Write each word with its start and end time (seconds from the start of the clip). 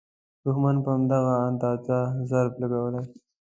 دوښمن 0.43 0.75
په 0.83 0.89
همدغه 0.95 1.35
اندازه 1.49 1.97
ضرب 2.29 2.53
لګولی. 2.61 3.01